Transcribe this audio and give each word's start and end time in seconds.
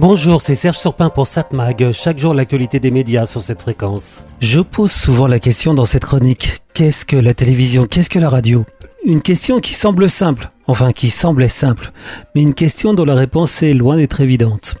Bonjour, 0.00 0.40
c'est 0.40 0.54
Serge 0.54 0.78
Surpin 0.78 1.10
pour 1.10 1.26
Satmag. 1.26 1.90
Chaque 1.90 2.20
jour, 2.20 2.32
l'actualité 2.32 2.78
des 2.78 2.92
médias 2.92 3.26
sur 3.26 3.40
cette 3.40 3.60
fréquence. 3.60 4.22
Je 4.38 4.60
pose 4.60 4.92
souvent 4.92 5.26
la 5.26 5.40
question 5.40 5.74
dans 5.74 5.86
cette 5.86 6.04
chronique. 6.04 6.58
Qu'est-ce 6.72 7.04
que 7.04 7.16
la 7.16 7.34
télévision? 7.34 7.84
Qu'est-ce 7.84 8.08
que 8.08 8.20
la 8.20 8.28
radio? 8.28 8.64
Une 9.04 9.20
question 9.20 9.58
qui 9.58 9.74
semble 9.74 10.08
simple. 10.08 10.52
Enfin, 10.68 10.92
qui 10.92 11.10
semblait 11.10 11.48
simple. 11.48 11.90
Mais 12.36 12.42
une 12.42 12.54
question 12.54 12.94
dont 12.94 13.04
la 13.04 13.16
réponse 13.16 13.60
est 13.64 13.74
loin 13.74 13.96
d'être 13.96 14.20
évidente. 14.20 14.76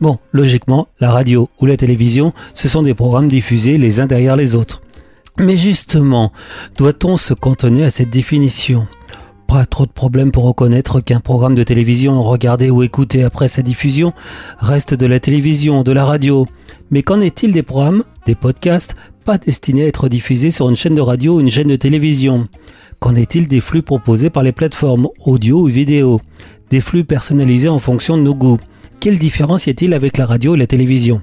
Bon, 0.00 0.18
logiquement, 0.32 0.88
la 0.98 1.12
radio 1.12 1.48
ou 1.60 1.66
la 1.66 1.76
télévision, 1.76 2.32
ce 2.52 2.66
sont 2.66 2.82
des 2.82 2.94
programmes 2.94 3.28
diffusés 3.28 3.78
les 3.78 4.00
uns 4.00 4.06
derrière 4.06 4.34
les 4.34 4.56
autres. 4.56 4.80
Mais 5.38 5.56
justement, 5.56 6.32
doit-on 6.76 7.16
se 7.16 7.32
cantonner 7.32 7.84
à 7.84 7.92
cette 7.92 8.10
définition? 8.10 8.88
Pas 9.48 9.64
trop 9.64 9.86
de 9.86 9.90
problèmes 9.90 10.30
pour 10.30 10.44
reconnaître 10.44 11.00
qu'un 11.00 11.20
programme 11.20 11.54
de 11.54 11.62
télévision 11.62 12.22
regardé 12.22 12.68
ou 12.68 12.82
écouté 12.82 13.24
après 13.24 13.48
sa 13.48 13.62
diffusion 13.62 14.12
reste 14.58 14.92
de 14.92 15.06
la 15.06 15.20
télévision, 15.20 15.82
de 15.82 15.90
la 15.90 16.04
radio. 16.04 16.46
Mais 16.90 17.02
qu'en 17.02 17.18
est-il 17.20 17.54
des 17.54 17.62
programmes, 17.62 18.04
des 18.26 18.34
podcasts, 18.34 18.94
pas 19.24 19.38
destinés 19.38 19.84
à 19.84 19.86
être 19.86 20.10
diffusés 20.10 20.50
sur 20.50 20.68
une 20.68 20.76
chaîne 20.76 20.94
de 20.94 21.00
radio 21.00 21.36
ou 21.36 21.40
une 21.40 21.48
chaîne 21.48 21.68
de 21.68 21.76
télévision? 21.76 22.46
Qu'en 23.00 23.14
est-il 23.14 23.48
des 23.48 23.62
flux 23.62 23.80
proposés 23.80 24.28
par 24.28 24.42
les 24.42 24.52
plateformes 24.52 25.08
audio 25.24 25.60
ou 25.60 25.66
vidéo? 25.66 26.20
Des 26.68 26.82
flux 26.82 27.04
personnalisés 27.04 27.70
en 27.70 27.78
fonction 27.78 28.18
de 28.18 28.22
nos 28.22 28.34
goûts 28.34 28.58
Quelle 29.00 29.18
différence 29.18 29.66
y 29.66 29.70
a-t-il 29.70 29.94
avec 29.94 30.18
la 30.18 30.26
radio 30.26 30.56
et 30.56 30.58
la 30.58 30.66
télévision? 30.66 31.22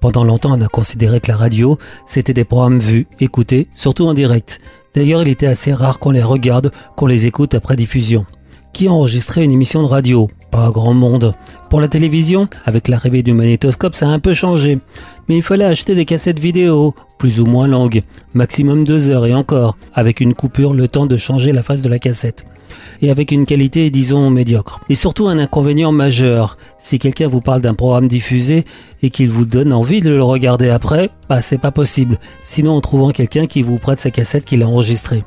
Pendant 0.00 0.24
longtemps, 0.24 0.58
on 0.58 0.60
a 0.60 0.68
considéré 0.68 1.20
que 1.20 1.30
la 1.30 1.36
radio, 1.36 1.78
c'était 2.06 2.34
des 2.34 2.44
programmes 2.44 2.80
vus, 2.80 3.06
écoutés, 3.20 3.68
surtout 3.72 4.06
en 4.06 4.14
direct. 4.14 4.60
D'ailleurs, 4.94 5.22
il 5.22 5.28
était 5.28 5.46
assez 5.46 5.72
rare 5.72 5.98
qu'on 5.98 6.10
les 6.10 6.22
regarde, 6.22 6.70
qu'on 6.96 7.06
les 7.06 7.26
écoute 7.26 7.54
après 7.54 7.76
diffusion. 7.76 8.26
Qui 8.72 8.88
a 8.88 8.92
enregistré 8.92 9.44
une 9.44 9.52
émission 9.52 9.82
de 9.82 9.88
radio? 9.88 10.28
Pas 10.50 10.70
grand 10.70 10.94
monde. 10.94 11.34
Pour 11.70 11.80
la 11.80 11.88
télévision, 11.88 12.48
avec 12.64 12.88
l'arrivée 12.88 13.22
du 13.22 13.32
magnétoscope, 13.32 13.94
ça 13.94 14.06
a 14.06 14.10
un 14.10 14.18
peu 14.18 14.34
changé. 14.34 14.78
Mais 15.28 15.36
il 15.36 15.42
fallait 15.42 15.64
acheter 15.64 15.94
des 15.94 16.04
cassettes 16.04 16.38
vidéo, 16.38 16.94
plus 17.22 17.38
ou 17.38 17.46
moins 17.46 17.68
longues, 17.68 18.02
maximum 18.34 18.82
deux 18.82 19.08
heures 19.08 19.26
et 19.26 19.32
encore, 19.32 19.76
avec 19.94 20.18
une 20.18 20.34
coupure 20.34 20.74
le 20.74 20.88
temps 20.88 21.06
de 21.06 21.16
changer 21.16 21.52
la 21.52 21.62
face 21.62 21.80
de 21.80 21.88
la 21.88 22.00
cassette 22.00 22.44
et 23.00 23.12
avec 23.12 23.30
une 23.30 23.46
qualité, 23.46 23.90
disons, 23.90 24.28
médiocre. 24.28 24.80
Et 24.88 24.96
surtout 24.96 25.28
un 25.28 25.38
inconvénient 25.38 25.92
majeur. 25.92 26.58
Si 26.80 26.98
quelqu'un 26.98 27.28
vous 27.28 27.40
parle 27.40 27.60
d'un 27.60 27.74
programme 27.74 28.08
diffusé 28.08 28.64
et 29.04 29.10
qu'il 29.10 29.30
vous 29.30 29.46
donne 29.46 29.72
envie 29.72 30.00
de 30.00 30.10
le 30.10 30.24
regarder 30.24 30.68
après, 30.68 31.10
bah 31.28 31.42
c'est 31.42 31.60
pas 31.60 31.70
possible. 31.70 32.18
Sinon 32.42 32.72
en 32.72 32.80
trouvant 32.80 33.10
quelqu'un 33.10 33.46
qui 33.46 33.62
vous 33.62 33.78
prête 33.78 34.00
sa 34.00 34.10
cassette 34.10 34.44
qu'il 34.44 34.64
a 34.64 34.66
enregistrée. 34.66 35.22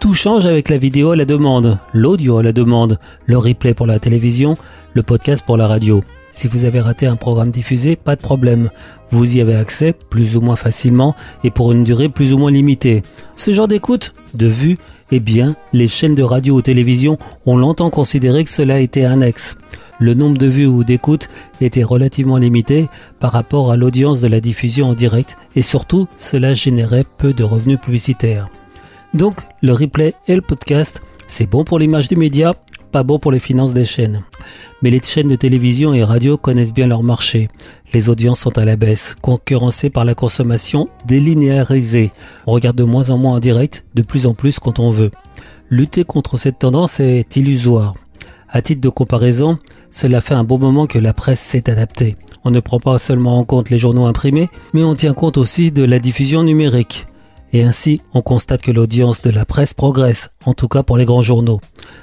Tout 0.00 0.12
change 0.12 0.44
avec 0.44 0.68
la 0.68 0.76
vidéo 0.76 1.12
à 1.12 1.16
la 1.16 1.24
demande, 1.24 1.78
l'audio 1.94 2.36
à 2.36 2.42
la 2.42 2.52
demande, 2.52 2.98
le 3.24 3.38
replay 3.38 3.72
pour 3.72 3.86
la 3.86 3.98
télévision, 3.98 4.58
le 4.94 5.02
podcast 5.02 5.44
pour 5.44 5.56
la 5.56 5.66
radio. 5.66 6.02
Si 6.32 6.48
vous 6.48 6.64
avez 6.64 6.80
raté 6.80 7.06
un 7.06 7.16
programme 7.16 7.50
diffusé, 7.50 7.96
pas 7.96 8.16
de 8.16 8.20
problème. 8.20 8.70
Vous 9.10 9.36
y 9.36 9.40
avez 9.40 9.54
accès 9.54 9.92
plus 9.92 10.36
ou 10.36 10.40
moins 10.40 10.56
facilement 10.56 11.14
et 11.44 11.50
pour 11.50 11.72
une 11.72 11.84
durée 11.84 12.08
plus 12.08 12.32
ou 12.32 12.38
moins 12.38 12.50
limitée. 12.50 13.02
Ce 13.36 13.50
genre 13.50 13.68
d'écoute, 13.68 14.14
de 14.34 14.46
vue, 14.46 14.78
eh 15.10 15.20
bien, 15.20 15.56
les 15.72 15.88
chaînes 15.88 16.14
de 16.14 16.22
radio 16.22 16.56
ou 16.56 16.62
télévision 16.62 17.18
ont 17.44 17.56
longtemps 17.56 17.90
considéré 17.90 18.44
que 18.44 18.50
cela 18.50 18.80
était 18.80 19.04
annexe. 19.04 19.58
Le 19.98 20.14
nombre 20.14 20.38
de 20.38 20.46
vues 20.46 20.66
ou 20.66 20.84
d'écoutes 20.84 21.28
était 21.60 21.84
relativement 21.84 22.38
limité 22.38 22.88
par 23.20 23.32
rapport 23.32 23.70
à 23.70 23.76
l'audience 23.76 24.22
de 24.22 24.28
la 24.28 24.40
diffusion 24.40 24.88
en 24.88 24.94
direct 24.94 25.36
et 25.54 25.62
surtout, 25.62 26.08
cela 26.16 26.54
générait 26.54 27.04
peu 27.18 27.34
de 27.34 27.44
revenus 27.44 27.78
publicitaires. 27.78 28.48
Donc, 29.14 29.42
le 29.60 29.74
replay 29.74 30.14
et 30.26 30.34
le 30.34 30.40
podcast, 30.40 31.02
c'est 31.28 31.48
bon 31.48 31.64
pour 31.64 31.78
l'image 31.78 32.08
du 32.08 32.16
média, 32.16 32.54
pas 32.92 33.02
bon 33.02 33.18
pour 33.18 33.32
les 33.32 33.40
finances 33.40 33.72
des 33.72 33.84
chaînes. 33.84 34.22
Mais 34.82 34.90
les 34.90 35.00
chaînes 35.02 35.28
de 35.28 35.36
télévision 35.36 35.94
et 35.94 36.04
radio 36.04 36.36
connaissent 36.36 36.74
bien 36.74 36.86
leur 36.86 37.02
marché. 37.02 37.48
Les 37.94 38.08
audiences 38.08 38.40
sont 38.40 38.58
à 38.58 38.64
la 38.64 38.76
baisse, 38.76 39.16
concurrencées 39.20 39.90
par 39.90 40.04
la 40.04 40.14
consommation 40.14 40.88
délinéarisée. 41.06 42.12
On 42.46 42.52
regarde 42.52 42.76
de 42.76 42.84
moins 42.84 43.10
en 43.10 43.18
moins 43.18 43.36
en 43.36 43.40
direct, 43.40 43.84
de 43.94 44.02
plus 44.02 44.26
en 44.26 44.34
plus 44.34 44.58
quand 44.58 44.78
on 44.78 44.90
veut. 44.90 45.10
Lutter 45.70 46.04
contre 46.04 46.36
cette 46.36 46.58
tendance 46.58 47.00
est 47.00 47.34
illusoire. 47.36 47.94
À 48.48 48.60
titre 48.60 48.82
de 48.82 48.88
comparaison, 48.90 49.58
cela 49.90 50.20
fait 50.20 50.34
un 50.34 50.44
bon 50.44 50.58
moment 50.58 50.86
que 50.86 50.98
la 50.98 51.14
presse 51.14 51.40
s'est 51.40 51.70
adaptée. 51.70 52.16
On 52.44 52.50
ne 52.50 52.60
prend 52.60 52.78
pas 52.78 52.98
seulement 52.98 53.38
en 53.38 53.44
compte 53.44 53.70
les 53.70 53.78
journaux 53.78 54.04
imprimés, 54.04 54.48
mais 54.74 54.84
on 54.84 54.94
tient 54.94 55.14
compte 55.14 55.38
aussi 55.38 55.72
de 55.72 55.84
la 55.84 55.98
diffusion 55.98 56.42
numérique. 56.42 57.06
Et 57.52 57.62
ainsi, 57.64 58.00
on 58.14 58.22
constate 58.22 58.62
que 58.62 58.72
l'audience 58.72 59.20
de 59.22 59.30
la 59.30 59.44
presse 59.44 59.74
progresse, 59.74 60.30
en 60.46 60.54
tout 60.54 60.68
cas 60.68 60.82
pour 60.82 60.96
les 60.96 61.04
grands 61.04 61.22
journaux. 61.22 61.60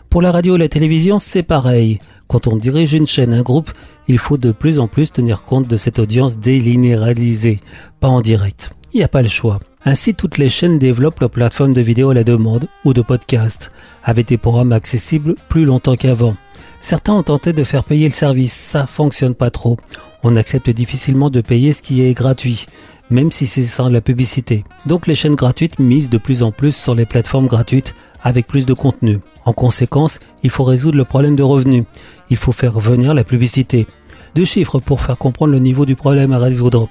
Pour 0.09 0.21
la 0.21 0.31
radio 0.31 0.55
et 0.55 0.59
la 0.59 0.69
télévision, 0.69 1.19
c'est 1.19 1.43
pareil. 1.43 1.99
Quand 2.27 2.45
on 2.45 2.55
dirige 2.55 2.93
une 2.93 3.07
chaîne, 3.07 3.33
un 3.33 3.41
groupe, 3.41 3.71
il 4.07 4.19
faut 4.19 4.37
de 4.37 4.51
plus 4.51 4.77
en 4.77 4.87
plus 4.87 5.11
tenir 5.11 5.43
compte 5.43 5.67
de 5.67 5.77
cette 5.77 5.97
audience 5.97 6.37
délinéarisée, 6.37 7.59
pas 7.99 8.07
en 8.07 8.21
direct. 8.21 8.71
Il 8.93 8.97
n'y 8.97 9.03
a 9.03 9.07
pas 9.07 9.23
le 9.23 9.27
choix. 9.27 9.59
Ainsi, 9.85 10.13
toutes 10.13 10.37
les 10.37 10.49
chaînes 10.49 10.77
développent 10.77 11.21
leurs 11.21 11.31
plateformes 11.31 11.73
de 11.73 11.81
vidéo 11.81 12.11
à 12.11 12.13
la 12.13 12.23
demande 12.23 12.67
ou 12.85 12.93
de 12.93 13.01
podcast, 13.01 13.71
avec 14.03 14.27
des 14.27 14.37
programmes 14.37 14.73
accessibles 14.73 15.35
plus 15.47 15.65
longtemps 15.65 15.95
qu'avant. 15.95 16.35
Certains 16.79 17.13
ont 17.13 17.23
tenté 17.23 17.53
de 17.53 17.63
faire 17.63 17.83
payer 17.83 18.07
le 18.07 18.13
service, 18.13 18.53
ça 18.53 18.85
fonctionne 18.85 19.35
pas 19.35 19.51
trop. 19.51 19.77
On 20.23 20.35
accepte 20.35 20.69
difficilement 20.69 21.29
de 21.29 21.41
payer 21.41 21.73
ce 21.73 21.81
qui 21.81 22.01
est 22.01 22.13
gratuit, 22.13 22.67
même 23.09 23.31
si 23.31 23.47
c'est 23.47 23.65
sans 23.65 23.89
la 23.89 24.01
publicité. 24.01 24.63
Donc 24.85 25.07
les 25.07 25.15
chaînes 25.15 25.35
gratuites 25.35 25.79
misent 25.79 26.09
de 26.09 26.17
plus 26.17 26.43
en 26.43 26.51
plus 26.51 26.75
sur 26.75 26.95
les 26.95 27.05
plateformes 27.05 27.47
gratuites 27.47 27.95
avec 28.21 28.47
plus 28.47 28.65
de 28.65 28.73
contenu. 28.73 29.19
En 29.45 29.53
conséquence, 29.53 30.19
il 30.43 30.49
faut 30.49 30.63
résoudre 30.63 30.97
le 30.97 31.05
problème 31.05 31.35
de 31.35 31.43
revenus. 31.43 31.85
Il 32.29 32.37
faut 32.37 32.51
faire 32.51 32.79
venir 32.79 33.13
la 33.13 33.23
publicité. 33.23 33.87
Deux 34.35 34.45
chiffres 34.45 34.79
pour 34.79 35.01
faire 35.01 35.17
comprendre 35.17 35.53
le 35.53 35.59
niveau 35.59 35.85
du 35.85 35.95
problème 35.95 36.33
à 36.33 36.39
résoudre. 36.39 36.87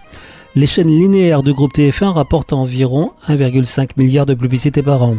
Les 0.54 0.66
chaînes 0.66 0.88
linéaires 0.88 1.42
du 1.42 1.52
groupe 1.52 1.74
TF1 1.74 2.12
rapportent 2.12 2.52
environ 2.52 3.12
1,5 3.28 3.90
milliard 3.96 4.26
de 4.26 4.34
publicité 4.34 4.82
par 4.82 5.02
an. 5.02 5.16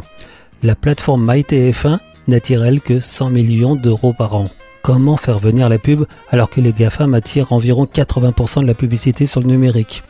La 0.64 0.76
plateforme 0.76 1.32
MyTF1 1.32 2.00
n'attire 2.28 2.66
elle 2.66 2.82
que 2.82 3.00
100 3.00 3.30
millions 3.30 3.76
d'euros 3.76 4.14
par 4.14 4.36
an. 4.36 4.50
Comment 4.82 5.18
faire 5.18 5.40
venir 5.40 5.70
la 5.70 5.78
pub 5.78 6.06
alors 6.30 6.50
que 6.50 6.62
les 6.62 6.74
GAFAM 6.74 7.14
attirent 7.14 7.54
environ 7.54 7.86
80% 7.86 8.62
de 8.62 8.68
la 8.68 8.74
publicité 8.74 9.26
sur 9.26 9.42
le 9.42 9.48
numérique? 9.48 10.04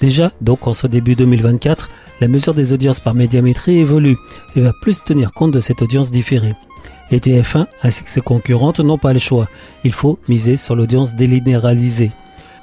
Déjà, 0.00 0.30
donc 0.40 0.66
en 0.66 0.74
ce 0.74 0.86
début 0.86 1.16
2024, 1.16 1.90
la 2.20 2.28
mesure 2.28 2.54
des 2.54 2.72
audiences 2.72 3.00
par 3.00 3.14
médiamétrie 3.14 3.78
évolue 3.78 4.16
et 4.56 4.60
va 4.60 4.72
plus 4.80 4.98
tenir 5.04 5.32
compte 5.32 5.50
de 5.52 5.60
cette 5.60 5.82
audience 5.82 6.10
différée. 6.10 6.54
Les 7.10 7.20
TF1 7.20 7.66
ainsi 7.82 8.04
que 8.04 8.10
ses 8.10 8.20
concurrentes 8.20 8.80
n'ont 8.80 8.98
pas 8.98 9.12
le 9.12 9.18
choix. 9.18 9.48
Il 9.84 9.92
faut 9.92 10.18
miser 10.28 10.56
sur 10.56 10.76
l'audience 10.76 11.14
délinéralisée. 11.14 12.12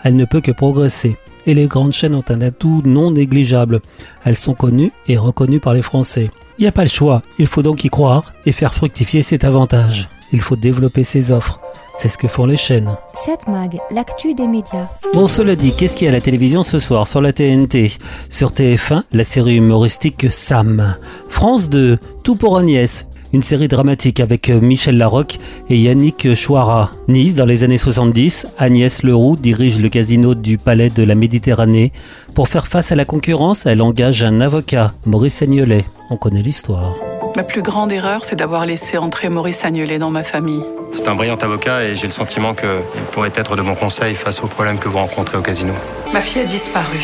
Elle 0.03 0.16
ne 0.16 0.25
peut 0.25 0.41
que 0.41 0.51
progresser. 0.51 1.18
Et 1.47 1.53
les 1.53 1.68
grandes 1.68 1.94
chaînes 1.94 2.16
ont 2.16 2.23
un 2.29 2.41
atout 2.41 2.81
non 2.85 3.12
négligeable. 3.12 3.81
Elles 4.23 4.35
sont 4.35 4.53
connues 4.53 4.91
et 5.07 5.17
reconnues 5.17 5.59
par 5.59 5.73
les 5.73 5.81
Français. 5.81 6.31
Il 6.57 6.62
n'y 6.62 6.67
a 6.67 6.72
pas 6.72 6.84
le 6.84 6.90
choix. 6.90 7.22
Il 7.38 7.47
faut 7.47 7.62
donc 7.63 7.84
y 7.84 7.90
croire 7.90 8.34
et 8.46 8.52
faire 8.52 8.73
fructifier 8.73 9.22
cet 9.22 9.44
avantage. 9.44 10.09
Il 10.31 10.41
faut 10.41 10.56
développer 10.56 11.03
ses 11.03 11.31
offres. 11.31 11.59
C'est 11.98 12.10
ce 12.10 12.18
que 12.18 12.28
font 12.28 12.46
les 12.46 12.58
chaînes. 12.58 12.96
7 13.14 13.48
Mag, 13.48 13.80
l'actu 13.90 14.34
des 14.34 14.48
médias. 14.48 14.88
Bon, 15.14 15.28
cela 15.28 15.56
dit, 15.56 15.74
qu'est-ce 15.74 15.96
qu'il 15.96 16.06
y 16.06 16.08
a 16.08 16.12
à 16.12 16.14
la 16.14 16.22
télévision 16.22 16.62
ce 16.62 16.78
soir 16.78 17.08
sur 17.08 17.22
la 17.22 17.32
TNT 17.32 17.90
Sur 18.30 18.52
TF1, 18.52 19.04
la 19.14 19.24
série 19.24 19.56
humoristique 19.56 20.28
Sam. 20.30 20.96
France 21.30 21.70
2, 21.70 21.98
Tout 22.24 22.36
pour 22.36 22.58
Agnès, 22.58 23.08
une 23.32 23.42
série 23.42 23.70
dramatique 23.70 24.20
avec 24.20 24.50
euh, 24.50 24.60
Michel 24.60 24.98
Larocque 24.98 25.40
et 25.70 25.78
Yannick 25.78 26.34
Chouara. 26.36 26.92
Nice, 27.08 27.36
dans 27.36 27.46
les 27.46 27.64
années 27.64 27.78
70, 27.78 28.48
Agnès 28.58 29.04
Leroux 29.04 29.38
dirige 29.38 29.80
le 29.80 29.88
casino 29.88 30.36
du 30.36 30.58
Palais 30.58 30.90
de 30.90 31.04
la 31.04 31.16
Méditerranée. 31.16 31.94
Pour 32.34 32.50
faire 32.50 32.68
face 32.68 32.92
à 32.92 32.96
la 32.96 33.06
concurrence, 33.06 33.66
elle 33.66 33.82
engage 33.82 34.24
un 34.24 34.42
avocat, 34.42 34.94
Maurice 35.06 35.42
Agnolet. 35.42 35.86
On 36.10 36.18
connaît 36.18 36.42
l'histoire. 36.42 36.94
Ma 37.38 37.44
plus 37.44 37.62
grande 37.62 37.92
erreur, 37.92 38.22
c'est 38.24 38.38
d'avoir 38.38 38.66
laissé 38.66 38.98
entrer 38.98 39.30
Maurice 39.30 39.66
Agnolet 39.66 39.98
dans 39.98 40.12
ma 40.12 40.24
famille. 40.24 40.64
C'est 40.96 41.08
un 41.08 41.16
brillant 41.16 41.36
avocat 41.36 41.84
et 41.84 41.96
j'ai 41.96 42.08
le 42.08 42.14
sentiment 42.14 42.54
que 42.54 42.66
vous 42.66 43.06
pourrez 43.12 43.30
être 43.36 43.56
de 43.56 43.62
mon 43.62 43.76
conseil 43.76 44.16
face 44.16 44.42
aux 44.42 44.48
problèmes 44.48 44.80
que 44.80 44.88
vous 44.88 44.97
rencontrez 44.97 45.38
au 45.38 45.42
casino. 45.42 45.74
Ma 46.14 46.22
fille 46.22 46.42
a 46.42 46.46
disparu. 46.46 47.00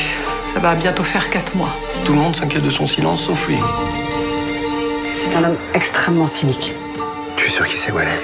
Ça 0.54 0.60
va 0.60 0.76
bientôt 0.76 1.04
faire 1.04 1.30
quatre 1.30 1.56
mois. 1.56 1.76
Tout 2.04 2.14
le 2.14 2.20
monde 2.20 2.36
s'inquiète 2.36 2.64
de 2.64 2.70
son 2.70 2.88
silence, 2.88 3.24
sauf 3.24 3.48
lui. 3.48 3.58
C'est 5.18 5.36
un 5.36 5.44
homme 5.44 5.58
extrêmement 5.74 6.28
cynique. 6.28 6.74
Tu 7.38 7.48
es 7.48 7.50
sûr 7.50 7.68
qu'il 7.68 7.78
sait 7.78 7.92
où 7.92 8.00
elle 8.00 8.08
est? 8.08 8.22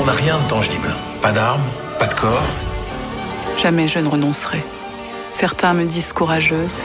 On 0.00 0.06
n'a 0.06 0.12
rien 0.12 0.38
de 0.38 0.48
tangible. 0.48 0.88
Pas 1.20 1.32
d'armes, 1.32 1.64
pas 1.98 2.06
de 2.06 2.14
corps. 2.14 2.42
Jamais 3.58 3.88
je 3.88 3.98
ne 3.98 4.08
renoncerai. 4.08 4.64
Certains 5.32 5.74
me 5.74 5.84
disent 5.84 6.12
courageuse. 6.12 6.82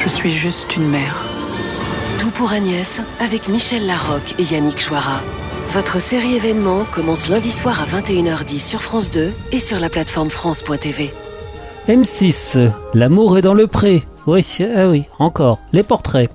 Je 0.00 0.08
suis 0.08 0.30
juste 0.30 0.76
une 0.76 0.88
mère. 0.88 1.22
Tout 2.18 2.30
pour 2.30 2.52
Agnès 2.52 3.00
avec 3.20 3.48
Michel 3.48 3.86
Larocque 3.86 4.34
et 4.38 4.42
Yannick 4.42 4.80
Chouara. 4.80 5.20
Votre 5.72 6.02
série 6.02 6.34
événement 6.34 6.84
commence 6.90 7.28
lundi 7.28 7.52
soir 7.52 7.80
à 7.80 7.86
21h10 7.86 8.58
sur 8.58 8.82
France 8.82 9.08
2 9.12 9.32
et 9.52 9.60
sur 9.60 9.78
la 9.78 9.88
plateforme 9.88 10.28
France.tv. 10.28 11.12
M6, 11.86 12.72
l'amour 12.92 13.38
est 13.38 13.42
dans 13.42 13.54
le 13.54 13.68
pré. 13.68 14.02
Oui, 14.26 14.44
ah 14.76 14.88
oui, 14.88 15.04
encore, 15.20 15.60
les 15.72 15.84
portraits. 15.84 16.28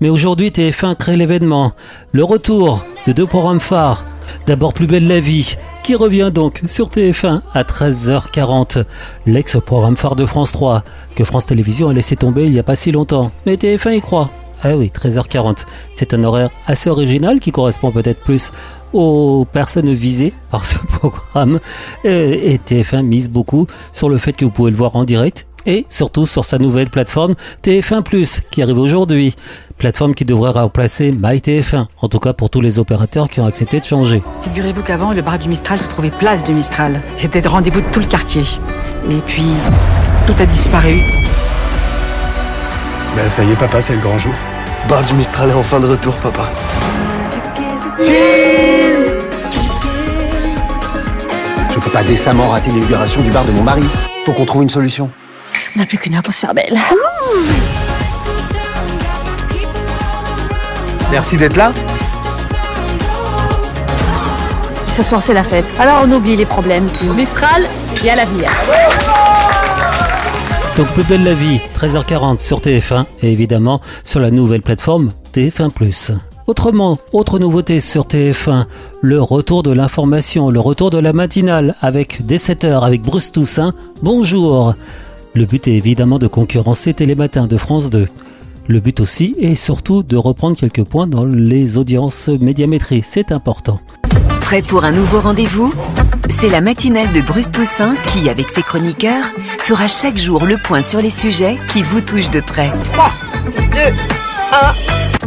Mais 0.00 0.08
aujourd'hui, 0.08 0.48
TF1 0.48 0.96
crée 0.96 1.16
l'événement. 1.16 1.70
Le 2.10 2.24
retour 2.24 2.84
de 3.06 3.12
deux 3.12 3.28
programmes 3.28 3.60
phares. 3.60 4.04
D'abord, 4.48 4.74
Plus 4.74 4.88
belle 4.88 5.06
la 5.06 5.20
vie, 5.20 5.56
qui 5.84 5.94
revient 5.94 6.32
donc 6.34 6.60
sur 6.66 6.88
TF1 6.88 7.42
à 7.54 7.62
13h40. 7.62 8.82
L'ex-programme 9.24 9.96
phare 9.96 10.16
de 10.16 10.26
France 10.26 10.50
3, 10.50 10.82
que 11.14 11.22
France 11.22 11.46
Télévisions 11.46 11.90
a 11.90 11.94
laissé 11.94 12.16
tomber 12.16 12.44
il 12.46 12.50
n'y 12.50 12.58
a 12.58 12.64
pas 12.64 12.74
si 12.74 12.90
longtemps. 12.90 13.30
Mais 13.46 13.54
TF1 13.54 13.98
y 13.98 14.00
croit. 14.00 14.30
Ah 14.62 14.76
oui, 14.76 14.90
13h40. 14.94 15.64
C'est 15.94 16.14
un 16.14 16.24
horaire 16.24 16.50
assez 16.66 16.90
original 16.90 17.40
qui 17.40 17.52
correspond 17.52 17.90
peut-être 17.90 18.20
plus 18.20 18.52
aux 18.92 19.46
personnes 19.52 19.92
visées 19.92 20.32
par 20.50 20.66
ce 20.66 20.78
programme. 20.86 21.60
Et 22.04 22.58
TF1 22.58 23.02
mise 23.02 23.30
beaucoup 23.30 23.66
sur 23.92 24.08
le 24.08 24.18
fait 24.18 24.32
que 24.32 24.44
vous 24.44 24.50
pouvez 24.50 24.70
le 24.70 24.76
voir 24.76 24.96
en 24.96 25.04
direct 25.04 25.46
et 25.66 25.86
surtout 25.88 26.26
sur 26.26 26.44
sa 26.44 26.58
nouvelle 26.58 26.90
plateforme 26.90 27.34
TF1+, 27.62 28.42
qui 28.50 28.62
arrive 28.62 28.78
aujourd'hui. 28.78 29.34
Plateforme 29.78 30.14
qui 30.14 30.24
devrait 30.24 30.50
remplacer 30.50 31.10
MyTF1, 31.10 31.86
en 32.00 32.08
tout 32.08 32.18
cas 32.18 32.32
pour 32.32 32.50
tous 32.50 32.60
les 32.60 32.78
opérateurs 32.78 33.28
qui 33.28 33.40
ont 33.40 33.46
accepté 33.46 33.80
de 33.80 33.84
changer. 33.84 34.22
Figurez-vous 34.42 34.82
qu'avant, 34.82 35.12
le 35.12 35.22
bar 35.22 35.38
du 35.38 35.48
Mistral 35.48 35.80
se 35.80 35.88
trouvait 35.88 36.10
place 36.10 36.44
du 36.44 36.52
Mistral. 36.52 37.00
C'était 37.16 37.40
le 37.40 37.48
rendez-vous 37.48 37.80
de 37.80 37.88
tout 37.90 38.00
le 38.00 38.06
quartier. 38.06 38.42
Et 39.10 39.18
puis, 39.24 39.46
tout 40.26 40.34
a 40.38 40.46
disparu. 40.46 41.00
Ben 43.16 43.28
ça 43.28 43.44
y 43.44 43.50
est 43.52 43.56
papa, 43.56 43.82
c'est 43.82 43.94
le 43.94 44.00
grand 44.00 44.18
jour. 44.18 44.32
Bar 44.88 45.02
du 45.02 45.14
Mistral 45.14 45.50
est 45.50 45.54
enfin 45.54 45.80
de 45.80 45.86
retour, 45.86 46.14
papa. 46.16 46.48
Je 51.70 51.78
peux 51.78 51.90
pas 51.90 52.02
décemment 52.02 52.48
rater 52.48 52.70
l'inauguration 52.70 53.20
du 53.22 53.30
bar 53.30 53.44
de 53.44 53.52
mon 53.52 53.62
mari. 53.62 53.84
Faut 54.26 54.32
qu'on 54.32 54.44
trouve 54.44 54.62
une 54.62 54.70
solution. 54.70 55.10
On 55.76 55.80
n'a 55.80 55.86
plus 55.86 55.98
qu'une 55.98 56.14
heure 56.14 56.22
pour 56.22 56.32
se 56.32 56.40
faire 56.40 56.54
belle. 56.54 56.78
Merci 61.10 61.36
d'être 61.36 61.56
là. 61.56 61.72
Ce 64.88 65.02
soir, 65.02 65.22
c'est 65.22 65.34
la 65.34 65.44
fête. 65.44 65.72
Alors, 65.78 66.02
on 66.04 66.12
oublie 66.12 66.36
les 66.36 66.46
problèmes. 66.46 66.88
Mistral, 67.16 67.66
il 67.96 68.04
y 68.04 68.10
a 68.10 68.16
l'avenir. 68.16 68.50
Donc 70.76 70.86
plus 70.94 71.04
belle 71.04 71.24
la 71.24 71.34
vie, 71.34 71.60
13h40 71.78 72.40
sur 72.40 72.60
TF1 72.60 73.04
et 73.22 73.32
évidemment 73.32 73.80
sur 74.04 74.20
la 74.20 74.30
nouvelle 74.30 74.62
plateforme 74.62 75.12
TF1+. 75.34 76.16
Autrement, 76.46 76.98
autre 77.12 77.38
nouveauté 77.38 77.80
sur 77.80 78.06
TF1, 78.06 78.64
le 79.02 79.22
retour 79.22 79.62
de 79.62 79.72
l'information, 79.72 80.50
le 80.50 80.60
retour 80.60 80.90
de 80.90 80.98
la 80.98 81.12
matinale 81.12 81.76
avec 81.80 82.24
dès 82.26 82.38
7h 82.38 82.84
avec 82.84 83.02
Bruce 83.02 83.30
Toussaint. 83.30 83.72
Bonjour. 84.02 84.74
Le 85.34 85.44
but 85.44 85.68
est 85.68 85.74
évidemment 85.74 86.18
de 86.18 86.26
concurrencer 86.26 86.94
Télématin 86.94 87.46
de 87.46 87.56
France 87.56 87.90
2. 87.90 88.08
Le 88.66 88.80
but 88.80 89.00
aussi 89.00 89.34
est 89.38 89.54
surtout 89.54 90.02
de 90.02 90.16
reprendre 90.16 90.56
quelques 90.56 90.84
points 90.84 91.06
dans 91.06 91.24
les 91.24 91.76
audiences 91.76 92.28
médiamétrie, 92.28 93.02
c'est 93.04 93.32
important. 93.32 93.80
Prêt 94.40 94.62
pour 94.62 94.84
un 94.84 94.92
nouveau 94.92 95.20
rendez-vous? 95.20 95.72
C'est 96.40 96.48
la 96.48 96.62
matinale 96.62 97.12
de 97.12 97.20
Bruce 97.20 97.50
Toussaint 97.50 97.96
qui, 98.06 98.30
avec 98.30 98.48
ses 98.48 98.62
chroniqueurs, 98.62 99.26
fera 99.58 99.88
chaque 99.88 100.16
jour 100.16 100.46
le 100.46 100.56
point 100.56 100.80
sur 100.80 101.02
les 101.02 101.10
sujets 101.10 101.58
qui 101.68 101.82
vous 101.82 102.00
touchent 102.00 102.30
de 102.30 102.40
près. 102.40 102.72
3, 102.94 103.10
2, 103.74 103.80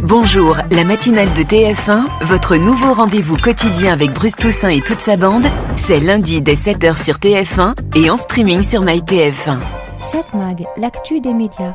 Bonjour, 0.02 0.56
la 0.72 0.82
matinale 0.82 1.32
de 1.34 1.44
TF1, 1.44 2.02
votre 2.22 2.56
nouveau 2.56 2.92
rendez-vous 2.94 3.36
quotidien 3.36 3.92
avec 3.92 4.10
Bruce 4.10 4.34
Toussaint 4.34 4.70
et 4.70 4.80
toute 4.80 4.98
sa 4.98 5.16
bande, 5.16 5.46
c'est 5.76 6.00
lundi 6.00 6.42
dès 6.42 6.54
7h 6.54 7.00
sur 7.00 7.18
TF1 7.18 7.74
et 7.94 8.10
en 8.10 8.16
streaming 8.16 8.64
sur 8.64 8.84
MyTF1. 8.84 9.58
7 10.00 10.34
Mag, 10.34 10.66
l'actu 10.76 11.20
des 11.20 11.32
médias. 11.32 11.74